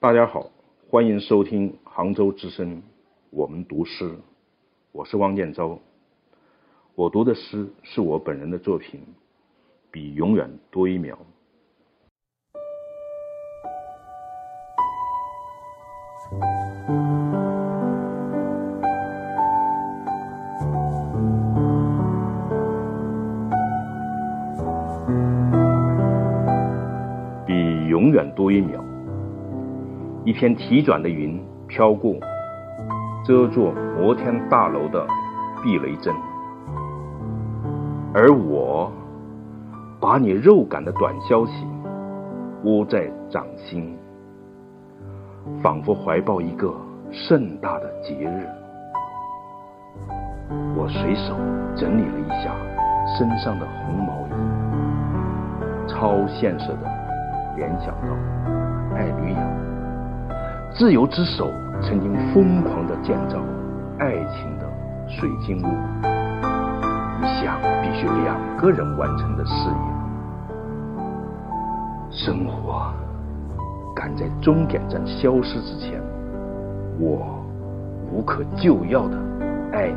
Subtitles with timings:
[0.00, 0.50] 大家好，
[0.88, 2.82] 欢迎收听杭州之声，
[3.28, 4.16] 我们读诗，
[4.92, 5.78] 我是汪建昭。
[6.94, 8.98] 我读的诗是我本人的作品，
[9.90, 11.18] 比永远多一秒。
[27.46, 28.82] 比永远多一秒。
[30.24, 32.14] 一片提转的云飘过，
[33.24, 35.06] 遮住摩天大楼的
[35.62, 36.14] 避雷针，
[38.12, 38.92] 而我
[39.98, 41.66] 把你肉感的短消息
[42.64, 43.96] 握在掌心，
[45.62, 46.70] 仿佛怀抱一个
[47.10, 48.46] 盛大的节日。
[50.76, 51.34] 我随手
[51.74, 52.54] 整理了一下
[53.16, 56.90] 身上的红毛衣，超现实的
[57.56, 59.79] 联想到艾吕雅。
[60.72, 61.50] 自由之手
[61.82, 63.38] 曾经疯狂地建造
[63.98, 64.66] 爱情的
[65.08, 65.66] 水晶屋，
[67.20, 69.74] 一项必须两个人完成的事业。
[72.10, 72.92] 生活
[73.94, 76.00] 赶在终点站消失之前，
[76.98, 77.38] 我
[78.12, 79.18] 无可救药的
[79.72, 79.96] 爱你，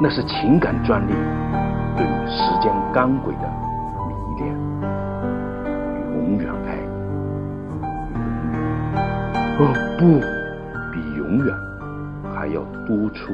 [0.00, 1.12] 那是情感专利
[1.96, 3.48] 对于时间钢轨的
[4.08, 4.56] 迷恋，
[6.12, 6.81] 永远爱。
[9.58, 10.18] 哦不，
[10.92, 11.54] 比永远
[12.34, 13.32] 还要多出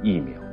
[0.00, 0.45] 一秒。